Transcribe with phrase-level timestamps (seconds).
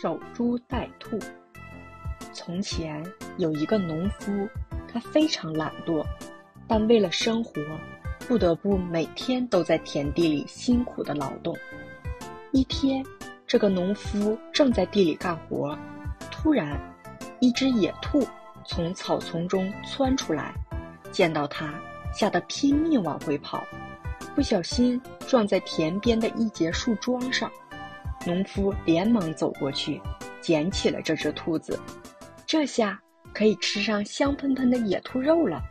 [0.00, 1.18] 守株待兔。
[2.32, 3.04] 从前
[3.36, 4.48] 有一个农夫，
[4.90, 6.02] 他非常懒惰，
[6.66, 7.60] 但为了生活，
[8.26, 11.54] 不得不每天都在田地里辛苦的劳动。
[12.50, 13.04] 一天，
[13.46, 15.76] 这个农夫正在地里干活，
[16.30, 16.80] 突然，
[17.38, 18.26] 一只野兔
[18.64, 20.54] 从草丛中窜出来，
[21.12, 21.74] 见到他，
[22.10, 23.62] 吓得拼命往回跑，
[24.34, 24.98] 不小心
[25.28, 27.52] 撞在田边的一截树桩上。
[28.26, 30.00] 农夫连忙走过去，
[30.40, 31.78] 捡起了这只兔子。
[32.46, 33.00] 这下
[33.32, 35.62] 可以吃上香喷喷的野兔肉了，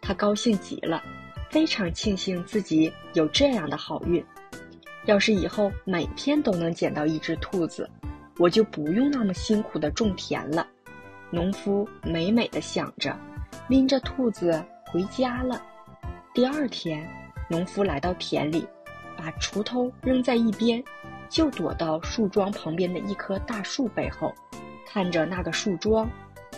[0.00, 1.02] 他高兴极了，
[1.50, 4.24] 非常庆幸自己有这样的好运。
[5.06, 7.88] 要是以后每天都能捡到一只兔子，
[8.36, 10.66] 我就不用那么辛苦的种田了。
[11.30, 13.18] 农夫美美的想着，
[13.68, 15.60] 拎着兔子回家了。
[16.32, 17.08] 第二天，
[17.48, 18.66] 农夫来到田里，
[19.16, 20.82] 把锄头扔在一边。
[21.28, 24.32] 就躲到树桩旁边的一棵大树背后，
[24.86, 26.08] 看着那个树桩，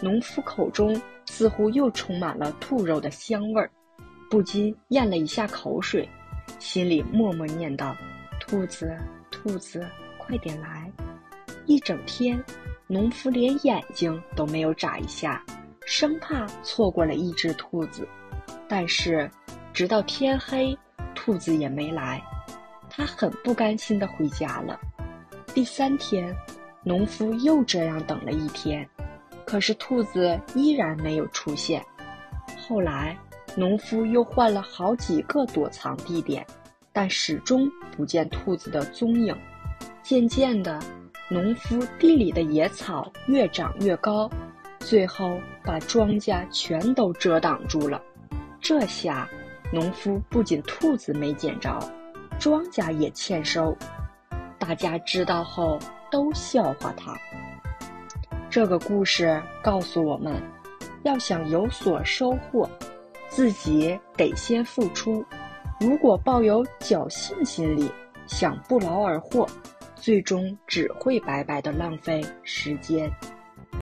[0.00, 3.70] 农夫口中似乎又充满了兔肉的香味儿，
[4.30, 6.08] 不禁咽了一下口水，
[6.58, 7.96] 心里默默念道
[8.40, 8.96] ：“兔子，
[9.30, 9.86] 兔子，
[10.18, 10.90] 快点来！”
[11.66, 12.42] 一整天，
[12.86, 15.44] 农夫连眼睛都没有眨一下，
[15.84, 18.08] 生怕错过了一只兔子。
[18.68, 19.30] 但是，
[19.72, 20.76] 直到天黑，
[21.14, 22.20] 兔子也没来。
[22.90, 24.78] 他很不甘心地回家了。
[25.54, 26.36] 第三天，
[26.82, 28.86] 农夫又这样等了一天，
[29.46, 31.82] 可是兔子依然没有出现。
[32.58, 33.16] 后来，
[33.56, 36.46] 农夫又换了好几个躲藏地点，
[36.92, 39.36] 但始终不见兔子的踪影。
[40.02, 40.78] 渐渐的，
[41.28, 44.30] 农夫地里的野草越长越高，
[44.78, 48.00] 最后把庄稼全都遮挡住了。
[48.60, 49.28] 这下，
[49.72, 51.78] 农夫不仅兔子没捡着。
[52.40, 53.76] 庄稼也欠收，
[54.58, 55.78] 大家知道后
[56.10, 57.14] 都笑话他。
[58.48, 60.42] 这个故事告诉我们，
[61.02, 62.66] 要想有所收获，
[63.28, 65.22] 自己得先付出。
[65.78, 67.92] 如果抱有侥幸心理，
[68.26, 69.46] 想不劳而获，
[69.94, 73.12] 最终只会白白的浪费时间。